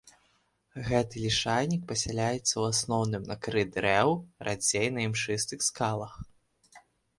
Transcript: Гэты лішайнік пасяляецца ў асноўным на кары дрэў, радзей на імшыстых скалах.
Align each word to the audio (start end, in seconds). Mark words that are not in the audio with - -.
Гэты 0.87 1.15
лішайнік 1.25 1.83
пасяляецца 1.91 2.39
ў 2.39 2.63
асноўным 2.77 3.29
на 3.33 3.39
кары 3.49 3.63
дрэў, 3.77 4.09
радзей 4.49 4.87
на 4.99 5.07
імшыстых 5.07 5.59
скалах. 5.69 6.21